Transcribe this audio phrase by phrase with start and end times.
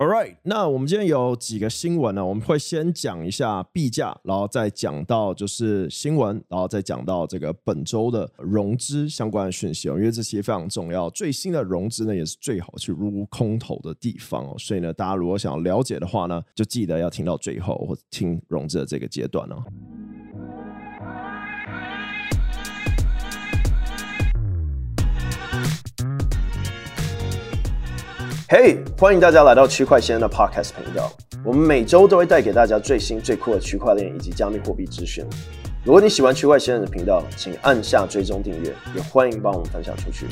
[0.00, 2.24] All right，那我们今天有几个新闻呢？
[2.24, 9.96] 我们会先讲一下币价，然后再讲到就是新闻，然后再讲到这个本周的融资相关的讯息哦。
[9.96, 14.54] 因为这些非常重要，最新的融资呢也是最好去入空头的地方哦。
[14.56, 19.64] 所以呢，大家如果想要了解的话呢，就记得要听到最后，或听融资的这个阶段哦。
[28.50, 31.12] 嘿欢迎大家来到区块先生的 Podcast 频道。
[31.44, 35.22] 我们每周都会带给大家最新最酷的区块链以及加密货币资讯。
[35.84, 40.24] 如果你喜欢区块先生的频道，请按下追踪订阅，也欢迎帮我们分享出去。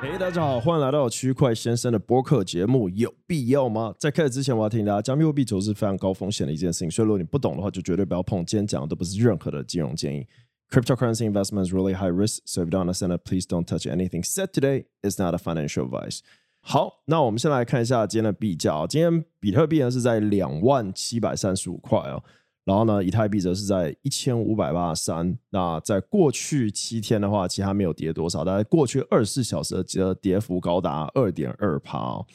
[0.00, 2.88] 嘿大家好，欢迎来到区块先生的播客节目。
[2.88, 3.92] 有必要吗？
[3.98, 8.42] 在开始之前，我要提醒大家，加密货币投资是非常高风险的一件事情，所以如果你不懂的话，就绝对不要碰。
[8.46, 10.26] 今天讲的都不是任何的金融建议。
[10.70, 14.52] Cryptocurrency investment is really high risk, so if you don't understand please don't touch anything said
[14.52, 14.84] today.
[15.02, 16.20] is not a financial advice.
[16.60, 18.86] 好，那我们先来看一下今天的币价。
[18.86, 22.22] 今天比特币呢是在两万七百三十五块哦，
[22.64, 25.38] 然后呢，以太币则是在一千五百八十三。
[25.50, 32.26] 那在过去七天的话，其实还没有跌多少，但在过去二十四小时的跌幅高达二点二趴哦。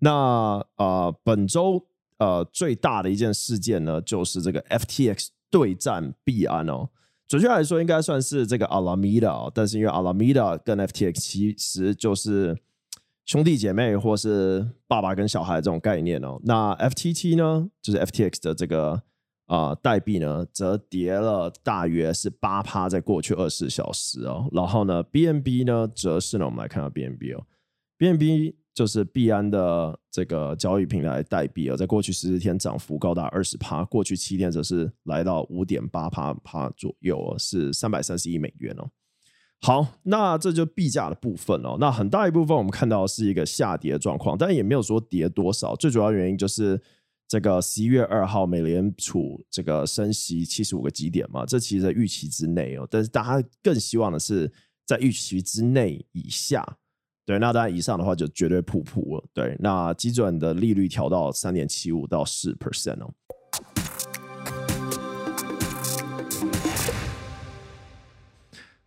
[0.00, 1.86] 那呃，本周
[2.18, 6.90] 呃最大的一件事件呢，就是这个 FTX 对战币安哦。
[7.28, 12.56] 准确来说，应该算是这个 Alameda，但是因为 Alameda 跟 FTX 其实就是
[13.24, 16.38] 兄弟姐妹，或是爸爸跟小孩这种概念哦。
[16.44, 19.02] 那 FTT 呢，就是 FTX 的这个
[19.46, 24.48] 啊代币呢，则跌了大约是八趴，在过去二十四小时哦。
[24.52, 27.46] 然后呢，BNB 呢，则是呢，我们来看下 BNB 哦
[27.98, 28.56] ，BNB。
[28.74, 38.88] 就是币安的这个交易平台代币啊，在过去十四天涨幅高达二十趴，过去七天则是来到五点八趴趴左右，是三百三十亿美元哦。
[39.60, 41.76] 好，那这就币价的部分哦。
[41.78, 45.76] 那很大一部分我们看到是一个下跌的状况，但也没有说跌多少。
[45.76, 46.80] 最主要原因就是
[47.28, 52.88] 这个十一月二号美联储这个升息七十五个基点嘛，这其实在预期之内哦。
[52.90, 54.50] 但是大家更希望的是
[54.86, 56.78] 在预期之内以下。
[57.24, 59.24] 对，那当然以上的话就绝对普普了。
[59.32, 63.14] 对，那基准的利率调到三点七五到四 percent 哦。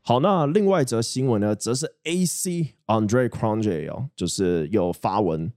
[0.02, 5.52] 好，那另外一则新闻呢，则是 AC Andre Cronje 哦，就是有发文，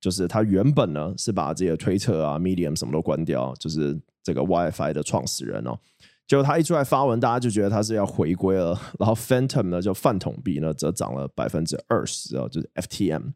[0.00, 5.78] 就是他原本呢是把这个推特啊、Medium 什么都关掉，就是这个 WiFi 的创始人哦。
[6.26, 8.78] 结果他一出来发文，大家就觉得他是要回归了。
[8.98, 13.32] 然后 Phantom 呢，就饭桶币呢，则涨了百分之二十哦，就是 FTM。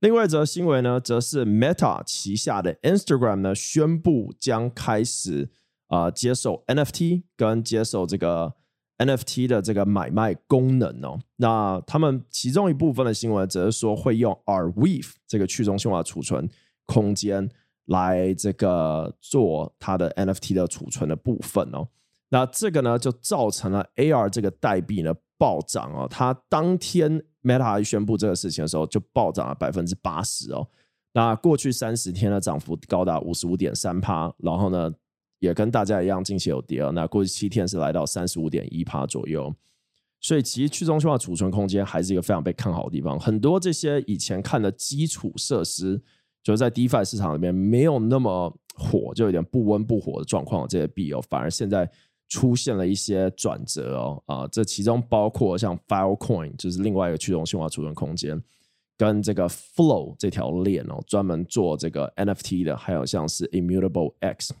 [0.00, 5.50] 另外一则新闻呢，则是 Meta 旗下的 Instagram 呢，宣布将开始
[5.88, 8.54] 啊、接受 NFT 跟接受这个
[8.98, 11.18] NFT 的这个买卖功能哦。
[11.36, 16.48] 那他们其中一部分的新闻，则是说会用 Arweave 这个去中心化储存
[16.86, 17.50] 空间
[17.88, 21.86] 来这个做它的 NFT 的储存的部分哦。
[22.30, 26.06] 那这个呢，就造成了 AR 这个代币呢暴涨哦。
[26.10, 30.66] 它当天 Meta 宣布这个事情的时候，就暴涨了百分之八十哦。
[31.12, 34.92] 那过去三十天的涨幅高达五十五点三趴，然后呢，
[35.38, 36.82] 也跟大家一样，近期有跌。
[36.90, 39.54] 那过去七天是来到三十五点一趴左右。
[40.20, 43.18] 所以其实去中心化储存空间还是一个非常被看好的地方。
[43.18, 46.02] 很多这些以前看的基础设施，
[46.42, 51.90] 就是在 DeFi 市场里面没有那么火，就有点不温不火的状况，这些币哦，反而现在。
[52.30, 58.38] 出现了一些转折哦，啊，这其中包括像 Filecoin，就是另外一个去中心化储存空间，
[58.98, 64.54] 跟这个 Flow 这条链哦，专门做这个 NFT 的，还有像是 Immutable X。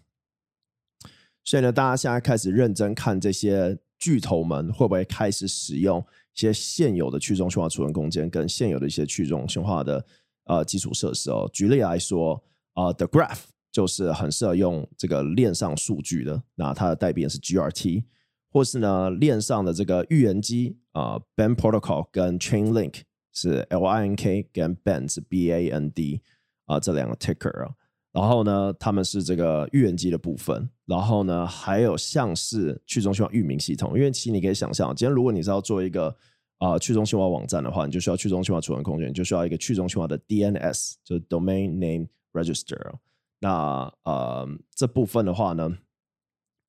[1.44, 6.00] 所以呢，大家现在开始认真看这些巨头们会不会开始使用
[6.34, 10.02] 一些现有的去中心化储存空间，跟现有的一些去中心化的
[10.48, 11.48] 呃基础设施哦。
[11.52, 12.42] 举例来说，
[12.74, 13.42] 啊、The Graph。
[13.70, 18.02] 就是很适合用这个链上数据的，那它的代币是 GRT，
[18.50, 26.20] 或是呢链上的这个预言机啊，Band Protocol 跟 Chainlink 是 LINK 跟 Band 是 BAND
[26.64, 27.70] 啊这两个 ticker 啊，
[28.10, 36.16] 然后呢他们是这个预言机的部分，然后呢还有像是去中心化域名系统，因为其实你可以想象，今天如果你是要做一个
[36.58, 42.94] 啊去中心化网站的话，你就需要去中心化储存空间，你就需要一个去中心化的 DNS，就是 Domain Name Register。
[43.40, 45.78] 那呃，这部分的话呢，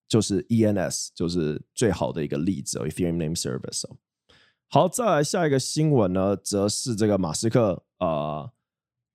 [0.08, 3.86] 就是 ENS，就是最好的一个例子哦，Ethereum Name Service。
[4.70, 8.52] 好，再来下一个新闻呢，则是这个马斯克呃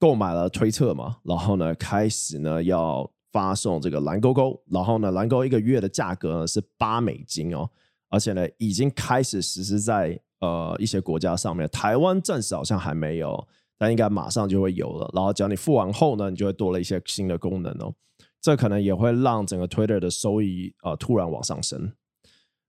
[0.01, 7.71] 购买了推特嘛，然后呢开始呢要发送这个蓝勾勾，然后呢蓝勾一个月的价格呢是八美金哦，
[8.09, 13.49] 而且呢已经开始实施在呃一些国家上面，台湾暂时好像还没有，
[13.79, 15.11] 但应该马上就会有了。
[15.15, 17.95] 然后只要你付完后呢，你就会多了一些新的功能哦。
[18.41, 21.93] 这可能也会让整个 Twitter 的收益呃突然往上升。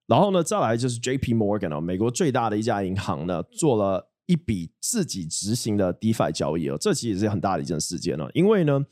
[0.07, 8.85] 然后呢，再来就是 JP Morgan 哦，美国最大的一家银行呢，做了一笔自己执行的 DeFi 交易哦，这其实是很大的一件事件哦，因为呢。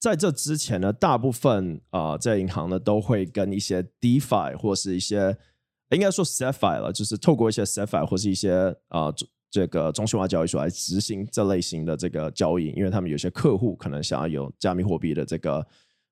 [0.00, 5.36] 在这之前呢，大部分啊，在、银行呢都会跟一些 DeFi 或是一些
[5.96, 8.52] 应该说 CeFi 了，就是透过一些 CeFi 或是一些
[8.88, 9.14] 啊、呃、
[9.50, 15.56] 这个中心化交易所来执行这类型的这个交易，因为他们有些客户可能想要有加密货币的这个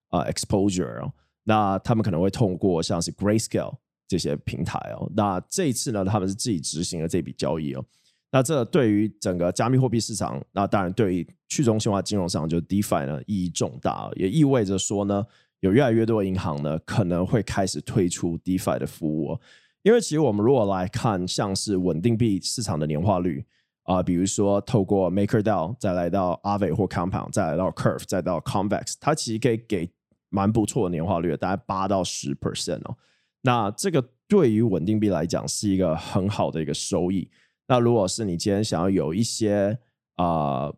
[0.09, 1.13] 啊、呃、exposure 哦，
[1.45, 3.77] 那他们可能会通过像是 Grayscale
[4.09, 7.85] 这些平台哦，那这一次呢，他们是自己执行了这笔交易哦。
[8.31, 15.25] 那这对于整个加密货币市场，那当然对于去中心化金融上，就 DeFi 呢意义重大，也意味着说呢，
[15.61, 19.39] 有越来越多的银行呢可能会开始推出 DeFi 的服务。
[19.89, 23.43] 因为其实我们如果来看，像是稳定币市场的年化率
[23.85, 29.91] 啊、比如说透过 MakerDAO 再来到 Aave 或 Compound，再来到 Curve，再到 Convex，它其实可以给
[30.29, 32.99] 蛮不错的年化率，大概八到十 percent 哦。
[33.41, 37.31] 那这个对于稳定币来讲是一个很好的一个收益。
[37.67, 39.79] 那如果是你今天想要有一些
[40.17, 40.77] 啊、呃、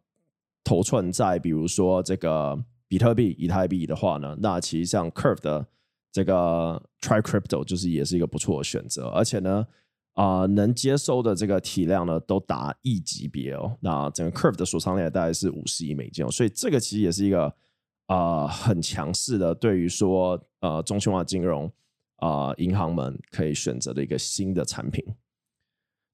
[0.62, 5.66] 头寸在，比如说这个比特币、以太币的话呢，那其实像 Curve 的
[6.12, 9.66] 这个 Try Crypto 就是也是一个不错的选择，而且呢
[10.14, 13.76] 啊、能接收的这个体量呢都达亿级别哦。
[13.80, 17.54] 那整个 Curve 的锁仓量大概是五十亿美金哦，所以这个其实也是一个
[18.06, 21.72] 啊、很强势的，对于说呃中心化金融
[22.16, 25.02] 啊、银行们可以选择的一个新的产品。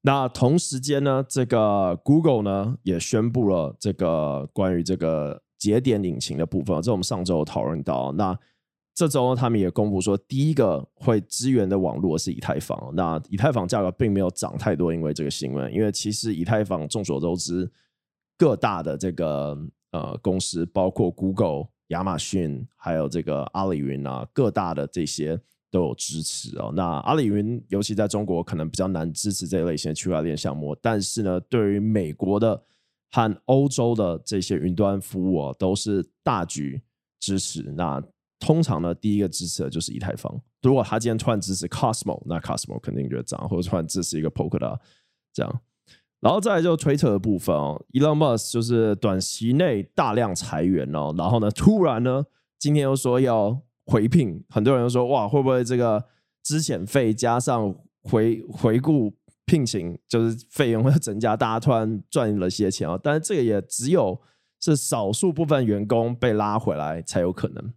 [0.03, 8.13] 那同时间呢，这个 Google 呢也宣布了这个关于这个节点引擎的部分，这我们上周有讨论到。
[8.13, 8.39] 那
[8.97, 12.91] 这周，他们也公布说，第一个会支援的网络是以太坊。
[12.95, 17.71] 那以太坊价格并没有涨太多，因为这个新闻，因为其实以太坊众所周知，
[18.39, 19.57] 各大的这个
[19.93, 25.39] 呃公司，包括 Google、亚马逊，还有这个阿里云啊，各大的这些。
[25.69, 26.73] 都有支持哦。
[26.75, 32.63] 那阿里云尤其在中国可能比较难支持这一类型的区块链项目，但是呢，对于美国的
[33.11, 36.81] 和欧洲的这些云端服务哦，都是大局
[37.19, 37.63] 支持。
[37.77, 38.03] 那
[38.39, 40.35] 通常呢，第一个支持的就是以太坊。
[40.63, 44.79] 如果他今天突然支持 Cosmo，那 Cosmo 肯定就涨，或者突然支持一个 Polkadot
[45.33, 45.61] 这样。
[46.21, 52.25] 然后再来就推特的部分哦，Elon Musk 就是短期内大量裁员哦，然后呢，突然呢，
[52.59, 53.63] 今天又说要。
[53.89, 56.05] 回聘，很多人又说哇，会不会这个
[56.43, 57.73] 资遣费加上
[58.03, 62.99] 回回顾聘请，就是费用会增加，大家突然赚了些钱啊？
[63.01, 64.21] 但是这个也只有
[64.61, 67.73] 是少数部分员工被拉回来才有可能。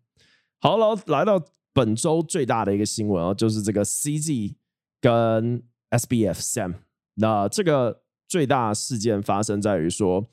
[0.59, 1.41] 好了，来到
[1.73, 4.55] 本周最大的一个新闻啊，就是这个 CZ
[5.01, 6.75] 跟 SBF Sam，
[7.15, 10.27] 那这个最大事件发生在于说。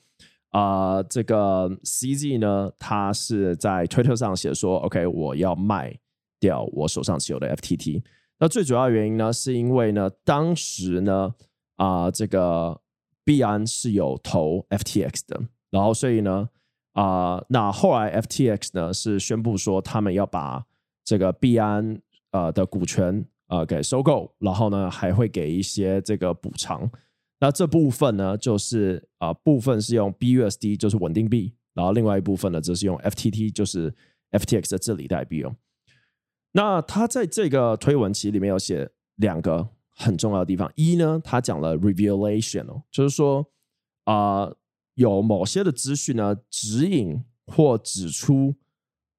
[0.50, 5.94] 啊、这个 CZ 呢，他是在推特上写说：“OK，我要卖
[6.40, 8.02] 掉我手上持有的 FTT。”
[8.40, 11.34] 那最主要原因呢，是因为呢，当时呢，
[11.74, 12.80] 啊、这个
[13.22, 16.48] 币安是有投 FTX 的，然后所以呢，
[16.96, 20.64] 啊、那后来 FTX 呢是宣布说他们要把
[21.04, 22.00] 这个币安
[22.30, 26.90] 呃的股权呃给收购，然后呢还会给一些这个补偿。
[27.38, 33.94] 那这部分呢，就是啊、部分是用 BUSD，就是稳定币，然后另外一部分呢，则是用 FTT，就是
[34.30, 35.54] FTX 的治理代币哦。
[36.52, 43.46] 那他在这个推文其实里面有写两个很重要的地方，一呢，他讲了 revelation 哦，就是说
[44.04, 44.50] 啊、
[44.96, 48.54] 有某些的资讯呢，指引或指出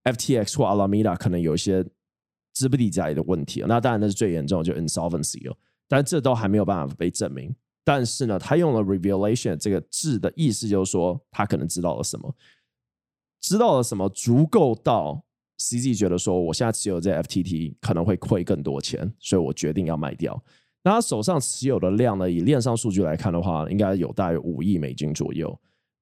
[0.03, 1.85] FTX 或 Alameda 可能有一些
[2.53, 3.63] 资不抵债的问题。
[3.67, 5.55] 那当然那是最严重，就 insolvency 哦，
[5.87, 7.55] 但这都还没有办法被证明。
[7.83, 12.35] 但是呢，他用了 revelation 这个字的意思，就是说他可能知道了什么，
[13.39, 15.23] 知道了什么足够到
[15.59, 20.43] CZ 觉得说，我现在持有这 FTT 可能会亏更多钱，所以我决定要卖掉。
[20.83, 25.57] 那他手上持有的量呢，以链上数据来看的话，应该有大约五亿美金左右。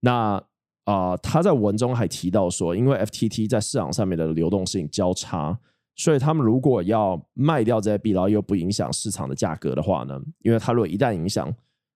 [0.06, 0.42] 那
[0.84, 5.60] 啊、他在文中还提到说，因为 FTT 在市场上面的流动性较差。
[5.96, 11.52] 所以他们如果要卖掉这些币，然后又不影响市场的价格的话呢，因为他如果一旦影响，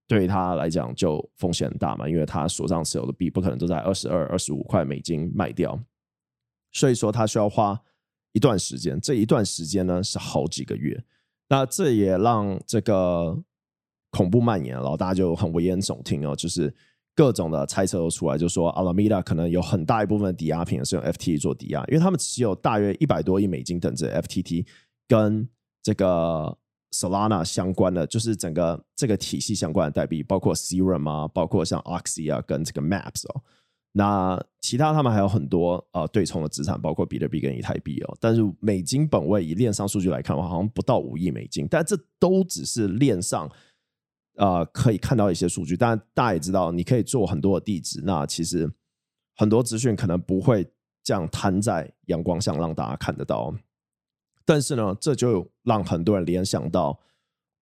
[0.07, 5.77] 对他来讲就风险很大嘛，因为他手上持有的币不可能都在二十二、二十五块美金卖掉，
[6.71, 7.79] 所以说他需要花
[8.31, 11.03] 一段时间，这一段时间呢是好几个月，
[11.49, 13.37] 那这也让这个
[14.09, 16.73] 恐怖蔓延，然后大家就很危言耸听哦，就是
[17.19, 24.65] 各种的猜测都出来，就说 Alameda 可能有很大一部分的抵押品是用 FT 做抵押，因为他们持有大约一百多亿美金等值 FTT
[25.05, 25.45] 跟
[25.83, 26.57] 这个
[26.93, 33.41] Solana 相关的，就是整个这个体系相关的代币，包括 Serum 啊，包括像 Oxy 啊，跟这个 Maps 哦。
[33.91, 38.17] 那其他他们还有很多呃对冲的资产，包括比特币跟以太币哦。
[38.21, 41.67] 但是美金本位以链上数据来看的话，好像不到五亿美金。
[41.69, 43.51] 但这都只是链上
[44.39, 45.77] 呃可以看到一些数据。
[45.77, 48.67] 但大家也知道，你可以做很多的地址，那其实
[49.36, 50.67] 很多资讯可能不会
[51.03, 53.53] 这样摊在阳光下让大家看得到。
[54.43, 57.00] 但是呢，这就让很多人联想到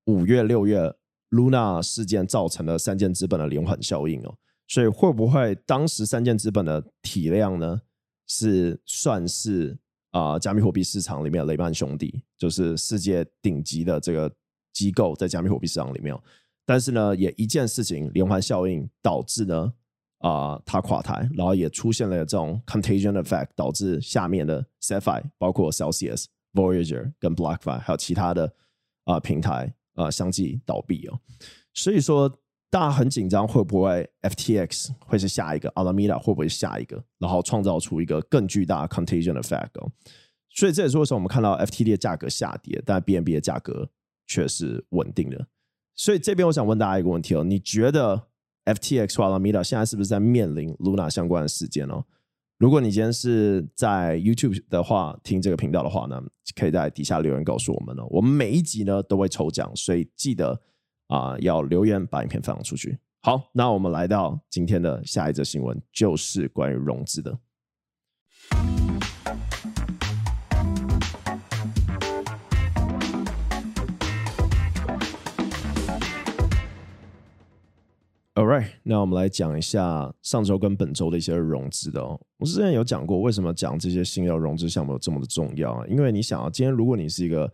[0.06, 0.96] 五月、六月
[1.32, 4.34] Luna 事件造成的三箭资本的连环效应哦。
[4.70, 7.82] 所以会不会当时三箭资本的体量呢，
[8.28, 9.78] 是算是
[10.12, 14.34] 啊、加密货币市场里面雷曼兄弟，就是世界顶级的这个
[14.74, 16.18] 机构在加密货币市场里面。
[16.68, 19.74] 但是呢，也一件事情连环效应导致呢
[20.20, 28.54] 啊、它垮台，然后也出现了这种 contagion effect，导致下面的 SFI，包括 Celsius、Voyager 跟 BlockFi 还有其他的
[29.06, 31.20] 啊、平台啊、相继倒闭哦。
[31.74, 32.38] 所以说。
[32.70, 37.02] 大家很紧张，会不会 FTX 会是下一个？Alameda 会不会下一个？
[37.18, 39.90] 然后创造出一个更巨大的 contagion effect 哦。
[40.50, 43.90] 所以这也是为什么我们看到 FTD 的价格下跌，但 BNB 的价格
[44.28, 45.48] 却是稳定的。
[45.98, 48.28] 所以这边我想问大家一个问题哦：你觉得
[48.64, 52.06] FTX 或 Alameda 现在是不是在面临 Luna 相关的事件哦？
[52.58, 56.24] 如果你今天是在 YouTube 的话，听这个频道的话呢，
[56.56, 58.08] 可以在底下留言告诉我们哦。
[58.10, 60.62] 我们每一集呢都会抽奖，所以记得。
[61.08, 63.00] 啊，要留言把影片分享出去。
[63.22, 67.32] 好，那我们来到今天的下一则新闻，就是关于融资的。
[78.84, 82.20] 那我们来讲一下上周跟本周的一些融资的哦。
[82.38, 85.86] 我之前有讲过，为什么讲这些新的融资项目有这么的重要啊？
[85.88, 87.52] 因为你想啊，今天如果你是一个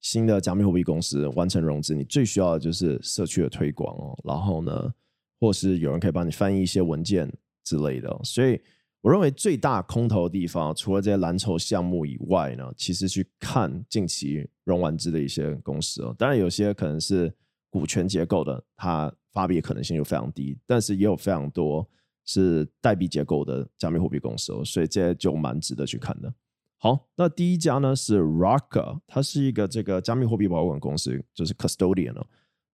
[0.00, 4.92] 新的加密货币公司完成融资，你最需要的就是社区的推广哦，然后呢，
[5.40, 7.32] 或是有人可以帮你翻译一些文件
[7.64, 8.20] 之类的。
[8.22, 8.60] 所以
[9.00, 16.14] 我认为最大空头的地方，除了这些蓝筹项目以外呢，其实去看近期融完资的一些公司哦。
[16.18, 17.32] 当然有些可能是
[17.70, 21.86] 股权结构的，它发币的可能性就非常低，但是也有非常多
[22.24, 26.32] 是代币结构的加密货币公司哦，所以这就蛮值得去看的。
[26.78, 32.26] 好，那第一家呢是 Rocka，它是一个这个加密货币保管公司，就是 Custodian 哦。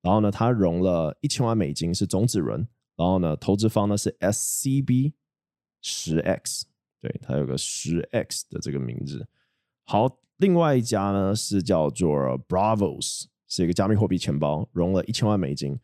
[0.02, 2.66] 然后呢，它融了一千万美金，是种子轮。
[2.96, 5.12] 然后呢，投资方呢是 SCB
[5.80, 6.66] 十 X，
[7.00, 9.26] 对，它有个十 X 的这个名字。
[9.84, 12.14] 好，另外一家呢是叫做
[12.46, 15.78] Bravos，是一个加密货币钱包，融了一千万美金。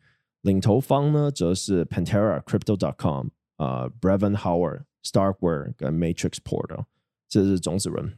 [0.47, 3.27] 领投方呢则是 Pantera Crypto.com
[3.57, 6.85] 啊、Brevan Howard Starkware 跟 Matrix Portal，
[7.27, 8.17] 这是种子轮，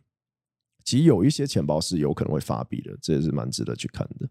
[0.83, 4.29] 其实有一些钱包是有可能会发币的，这也是蛮值得去看的。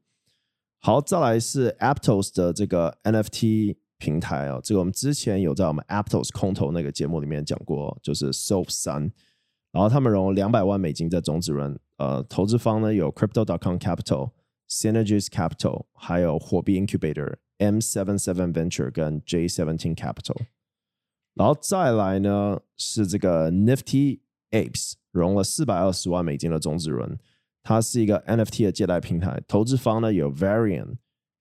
[0.81, 9.11] 好，再来是 Aptos 的这个 NFT 平台啊、哦，这个我们之前有在我们 Aptos 空投那个节目里面讲过，就是 Soph 三，
[9.73, 14.31] 然后他们融了两百万美金在种子轮，呃，投资方呢有 Crypto.com Capital、
[14.69, 20.47] Synergies Capital，还有货币 Incubator、M Seven Seven Venture 跟 J Seventeen Capital，
[21.35, 24.21] 然后再来呢是这个 Nifty。
[24.51, 27.19] Apes 融了四百二十万美金的种子轮，
[27.63, 30.97] 它是一个 NFT 的借贷平台，投资方呢有 Variant、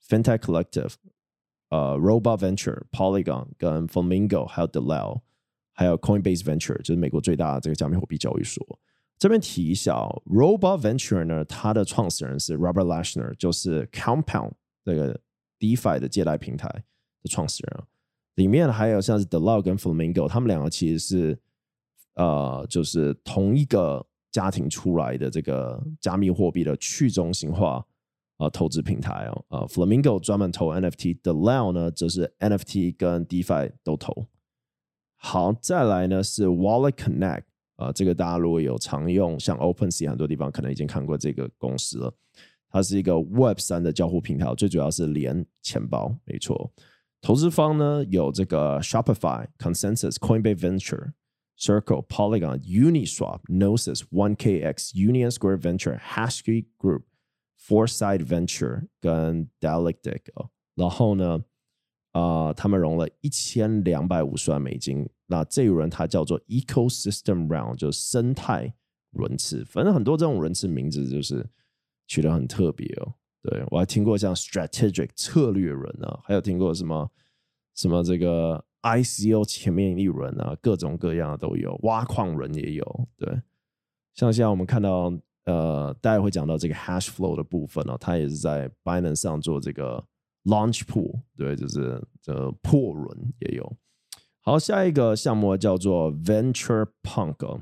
[0.05, 0.95] Fintech Collective、
[1.69, 5.21] 呃 Robot Venture、Polygon 跟 Flamingo，还有 Delao，
[5.71, 8.77] 还有 Coinbase Venture，就是美国最大的这个加密货币交易所。
[9.17, 14.51] 这边提一下哦，Robot Venture 呢，它的创始人是 Robert Lashner，就是 Compound
[14.83, 15.17] 这个
[15.59, 16.67] DeFi 的借贷平台
[17.21, 17.83] 的创始人。
[18.35, 21.39] 里面还有像是 Delao 跟 Flamingo，他们两个其实是。
[22.19, 27.85] 呃，就是同一个家庭出来的这个加密货币的去中心化
[28.37, 34.25] 呃投资平台哦，呃，Flamingo 专门投 NFT，DeLao 呢则是 NFT 跟 DeFi 都投。
[35.17, 37.43] 好，再来呢是 Wallet Connect
[37.75, 42.11] 啊、呃，这个大家如果有常用，像 OpenSea 很多地方可能已经看过这个公司了。
[42.69, 46.71] 它是一个 Web 三的交互平台，最主要是连钱包，没错。
[47.21, 51.13] 投资方呢有这个 Shopify、Consensus、Coinbase Venture。
[51.59, 57.01] Circle、Polygon、Uniswap、nosis、OneKX、Union Square Venture、Hashkey Group、
[57.59, 61.43] Foresight Venture 跟 Dialectic 哦，然后呢，
[62.11, 65.09] 啊、他们融了一千两百五十万美金。
[65.25, 68.71] 那这一轮它叫做 Ecosystem Round，就是生态
[69.13, 69.65] 轮次。
[69.65, 71.43] 反正很多这种轮次名字就是
[72.07, 73.13] 取得很特别哦。
[73.43, 77.11] 对，我还听过像 Strategic 策略人啊，还有听过什么
[77.75, 78.63] 什么这个。
[78.83, 83.07] ICO 前面一轮啊，各种各样的都有，挖矿人也有。
[83.17, 83.27] 对，
[84.13, 85.11] 像现在我们看到
[85.43, 90.01] 呃，大家会讲到这个 hash flow 的部分哦，它也是在 Binance 上做这个
[90.45, 93.75] launch pool，对，就是这破轮也有。
[94.41, 97.61] 好，下一个项目叫做 Venture Punk，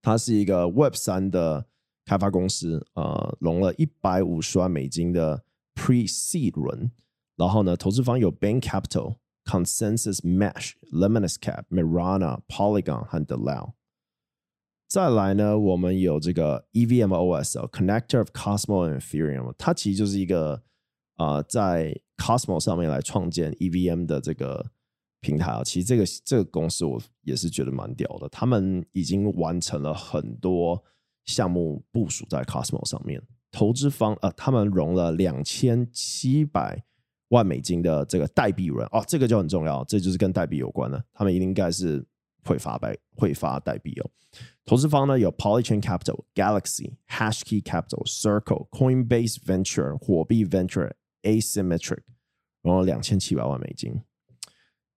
[0.00, 1.66] 它是一个 Web 三的
[2.10, 5.44] 开发公司，呃，融了一百五十万美金的
[5.76, 6.90] Pre-Seed 轮，
[7.36, 13.74] 然后呢，投资方有 Bain Capital、Consensus Mesh、Lemonis Cap、Mirana、Polygon 和 Delao。
[14.88, 20.64] 再来呢，我们有这个 EVM OS Connector of Cosmo and Ethereum，它其实就是一个
[21.14, 24.72] 啊、呃，在 Cosmo 上面来创建 EVM 的这个
[25.20, 25.62] 平台啊。
[25.62, 30.82] 其实这个这个公司我也是觉得蛮屌的，他们已经完成了很多
[31.24, 33.22] 项目部署在 Cosmo 上面。
[33.50, 36.84] 投资方呃，他们融了两千七百
[37.28, 42.06] 万美金的这个代币轮哦，这个就很重要，这就是跟代币有关的，他们应该是。
[42.42, 44.10] 会发白会发代币哦。
[44.64, 51.98] 投资方呢有 Polychain Capital、Galaxy、Hashkey Capital、Circle、Coinbase Venture、火币 Venture、Asymmetric，
[52.62, 54.00] 融了两千七百万美金。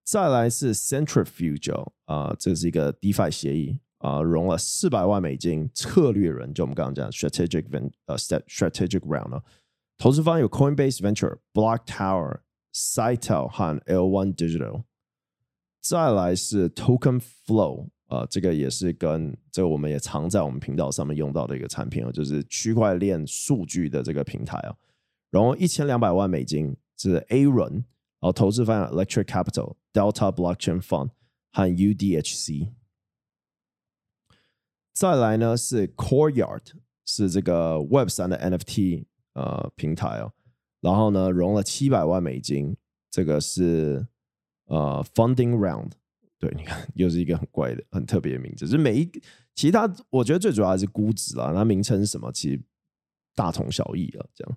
[0.02, 5.66] 再来是 Centrifuge 啊、这是一个 DeFi 协议啊、呃，融了四百万美金。
[5.72, 9.40] 策略人就我们刚刚讲 Strategic Ven 呃 Strategic Round 呢。
[9.96, 12.40] 投资方有 Coinbase Venture、Block Tower、
[12.74, 14.82] Sitel 和 L1 Digital。
[15.80, 24.76] 再来是 Token Flow，呃，这个也是跟这个我们也常在我们频道上面用到的一个产品哦，就是区块链数据的这个平台哦，
[25.30, 27.82] 然后一千两百万美金是 A 轮，然
[28.20, 31.10] 后投资方有 Electric Capital、Delta Blockchain Fund
[31.52, 32.68] 和 UDHC。
[34.94, 36.62] 再来呢是 Courtyard，
[37.04, 40.32] 是这个 Web 三的 NFT 呃平台哦，
[40.80, 42.74] 然后呢融了七百万美金，
[43.10, 44.06] 这个是。
[44.66, 45.90] 呃、funding round，
[46.38, 48.66] 对，你看又是一个很怪的、 很特别的名字。
[48.66, 49.06] 是每一
[49.54, 51.52] 其他，我觉得最主要还是估值啦。
[51.54, 52.32] 那名称是什么？
[52.32, 52.58] 其实
[53.34, 54.24] 大同小异啊。
[54.34, 54.56] 这样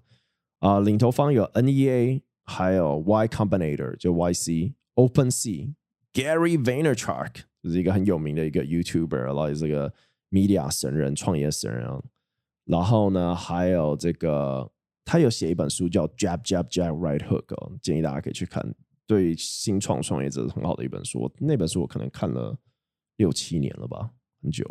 [0.59, 9.93] 啊领头方有 NEA，还有 Y Combinator，就 YC，OpenSea，Gary Vaynerchuk，就是一个很有名的一个 YouTuber，然后这个
[10.31, 11.87] Media 神人、创业神人。
[12.65, 14.71] 然后呢，还有这个
[15.05, 18.75] 他有写一本书叫 Jab Jab Jab Right Hook，、哦、建议大家可以去看。
[19.05, 22.57] 对新创创业者很好的一本书，那本书我可能看了
[23.15, 24.09] 六七年了吧，
[24.41, 24.65] 很久。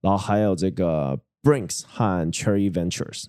[0.00, 3.26] 然后还有这个 Brinks 和 Cherry Ventures，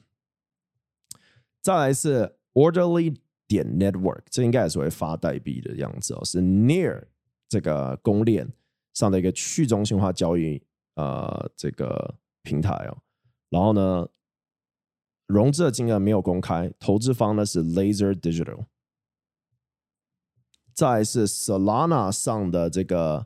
[1.62, 7.04] 再来是 Orderly 点 Network，这应该也是会发代币的样子哦，是 Near
[7.50, 8.48] 这个公链
[8.94, 10.64] 上的一个去中心化交易
[10.98, 12.98] 呃这个平台哦。
[13.50, 14.08] 然后呢，
[15.26, 18.66] 融资的金额没有公开，投资方呢是 Laser Digital。
[20.74, 23.26] 再是 Solana 上的这个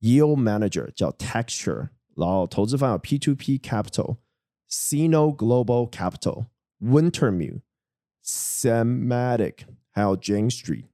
[0.00, 4.16] Yield Manager 叫 Texture，然后投资方有 P2P Capital、
[4.70, 6.46] Sino Global Capital、
[6.80, 7.60] Wintermute、
[8.24, 10.86] Sematic，还有 Jane Street，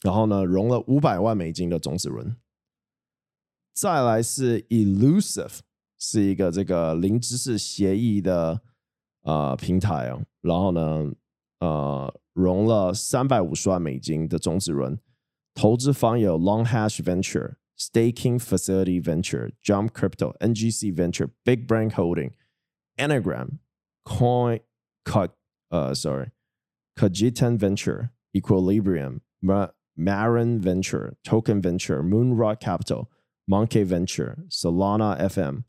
[0.00, 2.34] 然后呢融了五百万美金的种子轮。
[3.76, 5.58] 再来是 Elusive，
[5.98, 8.62] 是一个这个零知识协议的
[9.22, 11.12] 呃平台哦，然后呢
[11.60, 12.12] 呃。
[12.36, 14.98] 融了三百五十万美金的种子轮，
[15.54, 22.32] 投资方有 Long Hash Venture、Staking Facility Venture、Jump Crypto、NGC Venture、Big Brain Holding、
[22.98, 23.60] Anagram、
[24.04, 24.60] Coin
[25.02, 25.30] Cut
[25.70, 29.22] 呃，sorry，Kajitan Venture、Equilibrium、
[29.96, 33.08] Marin Venture、Token Venture、Moonrock Capital、
[33.46, 35.60] Monkey Venture、Solana FM。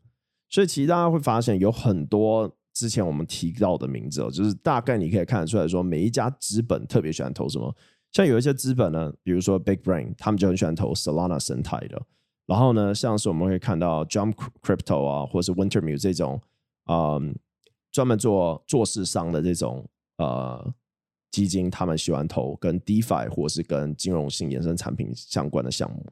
[0.50, 2.54] 所以其实大家会发现有很多。
[2.74, 7.74] 之前我们提到的名字哦，就是大概你可以看得出来说，每一家资本特别喜欢投什么。
[8.12, 12.00] 像有一些资本呢，比如说 Big Brain，他们就很喜欢投 Solana 生态的。
[12.46, 16.40] 然后呢，像是我们会看到 Jump Crypto 啊，或是 Wintermute 这种，
[16.88, 17.34] 嗯，
[17.90, 19.84] 专门做做市商的这种
[20.18, 20.72] 呃
[21.32, 26.06] 基金，他们喜欢投跟 DeFi 或是跟金融性衍生产品相关的项目。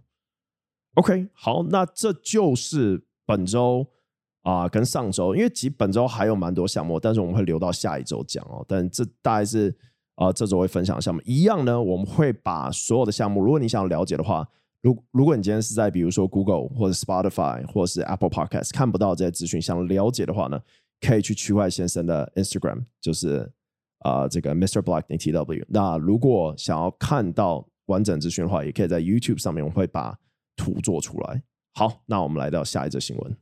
[0.97, 3.87] OK，好，那这就是本周。
[4.43, 8.65] 啊、跟上周，因为其实本周还有蛮多项目，但是我们会留到下一周讲哦。
[8.69, 9.77] 但这大概是
[10.15, 11.83] 啊、这周会分享的项目一样呢。
[11.83, 14.49] 我们会把所有的项目，如果你想要了解的话，
[14.83, 20.61] 如如果你今天是在比如说 Google 或者 Spotify 或者是 Apple Podcast 看不到这些资讯，想了解的话呢，
[21.01, 23.51] 可以去区块先生的 Instagram，就是
[24.05, 24.81] 啊、这个 Mr.
[24.81, 25.65] Black TW。
[25.67, 30.17] 那如果想要看到完整资讯的话，也可以在 YouTube 上面，我们会把
[30.57, 31.43] 图做出来。
[31.75, 33.37] 好，那我们来到下一则新闻。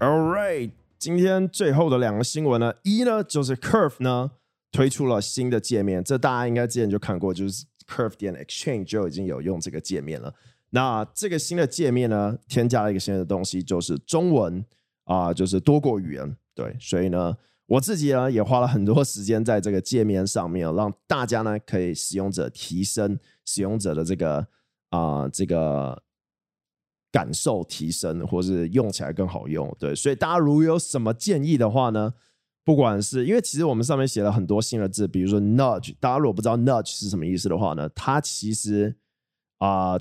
[0.00, 4.32] All right，今天最后的两个新闻呢，一呢就是 Curve 呢
[4.72, 10.34] 推出了新的界面，这大家应该之前就看过，就是 Curve 点 Exchange 就已经有用这个界面了。
[10.70, 14.64] 那这个新的界面呢，添加了一个新的东西，就是中文
[15.04, 16.36] 啊、就是多国语言。
[16.54, 17.36] 对，所以呢，
[17.70, 24.46] 我自己呢也花了很多时间在这个界面上面，让大家呢可以使用者提升使用者的这个
[24.90, 26.02] 啊、这个
[27.12, 29.72] 感受提升，或是用起来更好用。
[29.78, 32.12] 对，所以大家如果有什么建议的话呢，
[32.64, 38.96] 不管是因为其实我们上面写了很多新的字，比如说 nudge，大家如果不知道 nudge 是什么意思的话呢，它其实
[39.58, 39.98] 啊。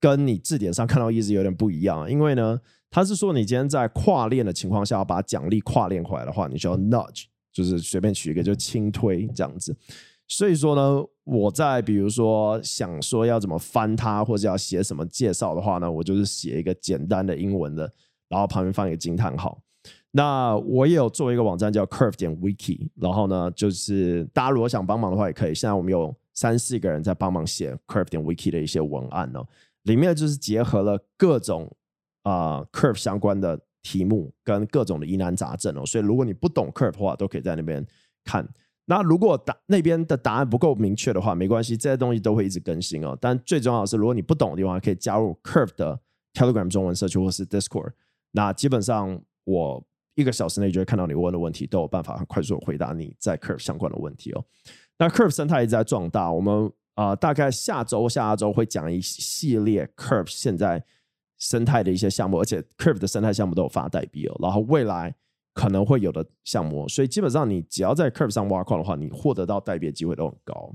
[0.00, 2.60] 跟你字典上看到意思有点不一样，因为呢，
[2.92, 9.74] 他是说你今天在跨链的情况下把奖励跨链回来的话，你需要 nudge，就是随便取一个就轻推这样子。
[10.28, 17.90] 所以说呢，我在比如说想说要怎么翻它，或者要写什么介绍的话呢，我就是写一个简单的英文的，
[18.28, 19.58] 然后旁边放一个惊叹号。
[20.10, 25.54] 那我也有做一个网站叫 Curve 点 Wiki，然后呢，就是大家如果想帮忙的话也可以。
[25.54, 29.46] 现在我们有三四个人在帮忙写 Curve 点 Wiki 的一些文案哦。
[29.84, 31.74] 里面就是结合了各种
[32.22, 37.84] 啊、Curve 相关的题目跟各种的疑难杂症哦，所以如果你不懂 Curve 的话，都可以在那边
[38.24, 38.48] 看。
[38.84, 43.16] 那如果答那边的答案不够明确的话，没关系，这些东西都会一直更新哦。
[43.20, 45.98] 但最重要的是，如果你不懂的地方，可以加入 Curve 的
[46.34, 47.92] Telegram 中文社区或是 Discord。
[48.32, 54.44] 那基本上我一个小时内就会看到你问的问题，都有办法很快速回答你在 Curve 相关的问题哦。
[54.98, 56.70] 那 Curve 生态一直在壮大，我们。
[56.94, 60.84] 啊、大概下周、下周会讲一系列 Curve 现在
[61.42, 64.36] 生态的一些项目，而且 Curve 的生态项目都有发代币哦。
[64.40, 65.12] 然后未来
[65.52, 70.72] 可能会有的项目，所以基本上你只要在 Curve 上挖矿的话，你获得到代币的机会都很高。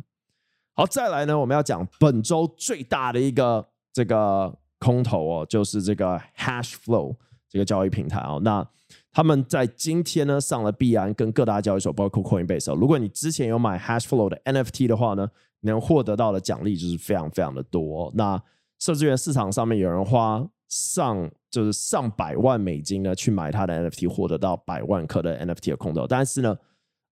[0.76, 7.16] 好，再来呢，我们要讲本周最大的一个这个空投哦，就是这个 Hashflow
[7.50, 8.42] 这个交易平台哦。
[8.44, 8.68] 那
[9.14, 12.76] 他们在今天呢上了币安跟各大交易所，包括 Coinbase 哦。
[12.76, 15.30] 如果你之前有买 Hashflow 的 NFT 的话呢，
[15.62, 18.12] 能获得到的奖励就是非常非常的多。
[18.16, 18.40] 那
[18.80, 26.06] 甚至于市场上面有人花上就是上百万美金呢去买他的 NFT，获得到百万颗的 NFT 的空投。
[26.06, 26.58] 但是呢，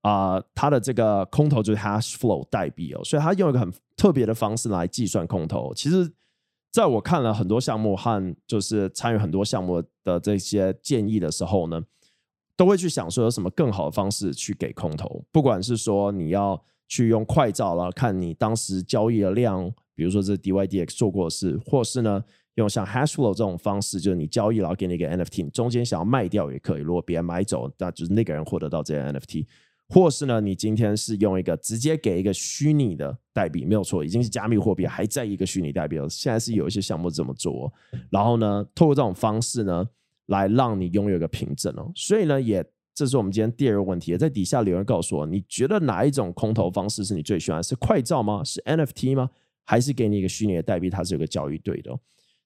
[0.01, 5.73] 啊、他的这个空投就是 Hash Flow 代币哦，所以他用一个很特别的方式来计算空投。
[5.73, 6.11] 其实，
[6.71, 11.81] 在我看了很多项目和就是参与很多项目的这些建议的时候呢，
[12.55, 16.63] 都会去想说有什么更好的方式去给空投，不管是说你要。
[16.87, 22.23] 去用快照了，看你当时交易的量，比如说这 DYDX 做过的事，或是呢
[22.55, 26.81] 用像 Hashflow 这种方式，就是你交易然后给你一个 NFT，中间想要卖掉也可以。
[26.81, 29.45] 如果别人买走，那就是那个人获得到这些 NFT，
[29.89, 36.09] 或是呢你今天是用一个直接给一个虚拟的代币，没有错，已经是加密货币，还在一个虚拟代币了。
[36.09, 37.71] 现在是有一些项目这么做，
[38.09, 39.85] 然后呢透过这种方式呢
[40.27, 42.65] 来让你拥有一个凭证哦，所以呢也。
[42.97, 47.61] 这是我们今天第二个问题，在底下留言告诉我，你觉得哪一种空投方式是你最喜欢？
[47.61, 48.41] 是快照吗？
[48.41, 49.29] 是 NFT 吗？
[49.65, 51.91] 还是给你一个虚拟的代币，它是有个交易对的？
[51.91, 51.99] 哦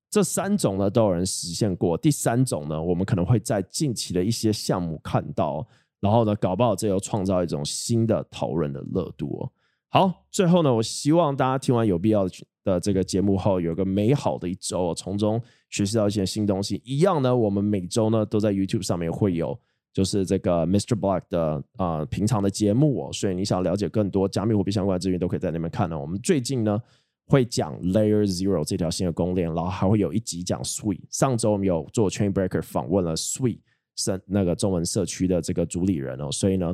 [0.09, 1.97] 这三种呢都有人实现过。
[1.97, 5.65] 第三种呢，我们可能会在近期的一些项目看到，
[5.99, 9.51] 然后呢，搞不好这又创造一种新的讨论的热度哦。
[9.89, 12.27] 好，最后呢，我希望大家听完有必要
[12.63, 16.81] 的这个节目后，有个美好的一周，从中学习到一些新东西。
[16.83, 19.59] 一样呢，我们每周呢都在 YouTube 上面会有。
[19.91, 20.95] 就是这个 Mr.
[20.95, 25.99] Black 的啊、平常的节目哦，所以你想了解更多加密货币相关的资讯，都可以在那边看呢。
[25.99, 26.79] 我们最近呢
[27.29, 30.99] 会讲 Layer Zero 这条新的公链，然后还会有一集讲 Sui。
[31.09, 33.59] 上周我们有做 Chain Breaker 访问了 Sui
[33.95, 36.73] 是那个中文社区的这个主理人哦，所以呢，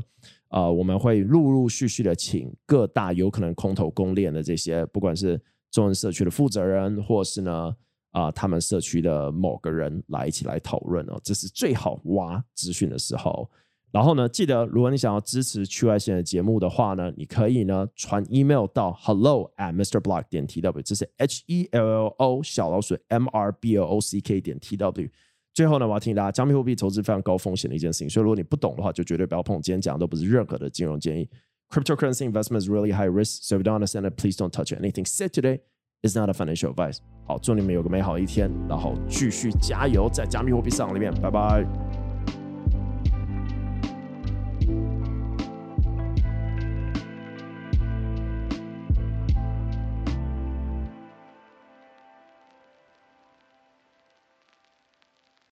[0.50, 5.39] 呃，我们会陆陆续续的请各大有可能空投公链的这些，不管是
[5.70, 7.76] 中文社区的负责人，或是呢。
[8.12, 13.52] 啊，他们社区的某个人来一起来讨论哦，这是最好挖资讯的时候。
[13.95, 23.49] 然后呢，记得如果你想要支持区块链的节目的话呢，你可以呢传 email 到 hello at mrblock 点 tw，这是 h e l l o 小老鼠 m r
[23.53, 25.10] b l o c k 点 tw。
[25.53, 29.62] 最后呢，我要提醒大家，加密货币投资非常高风险的一件事情，所以如果你不懂的话，就绝对不要碰。
[29.62, 31.29] 今天讲的都不是任何的金融建议。
[31.69, 35.05] Cryptocurrency investment is really high risk, so if you don't understand it, please don't touch anything
[35.05, 35.62] said today.
[36.05, 36.99] is not a financial advice.
[37.25, 42.05] 好，祝你们有个美好的一天，然后继续加油在加密货币市场里面，拜拜。